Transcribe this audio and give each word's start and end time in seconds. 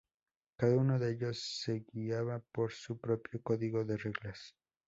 Cada 0.57 0.77
uno 0.77 0.97
de 0.97 1.11
ellos 1.11 1.39
se 1.59 1.85
guiaba 1.93 2.39
por 2.51 2.71
su 2.73 2.97
propio 2.99 3.39
código 3.43 3.85
de 3.85 3.97
reglas. 3.97 4.55